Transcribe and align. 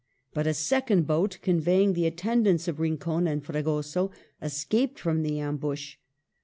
But 0.33 0.47
a 0.47 0.55
second 0.55 1.05
boat, 1.05 1.37
conveying 1.43 1.93
the 1.93 2.07
attendants 2.07 2.67
of 2.67 2.79
Rincon 2.79 3.27
and 3.27 3.45
Fregoso, 3.45 4.09
escaped 4.41 4.97
from 4.97 5.21
the 5.21 5.37
am 5.37 5.57
bush. 5.57 5.97